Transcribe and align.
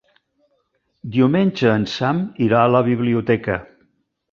Diumenge 1.17 1.75
en 1.81 1.85
Sam 1.97 2.23
irà 2.49 2.65
a 2.65 2.73
la 2.79 2.83
biblioteca. 2.91 3.63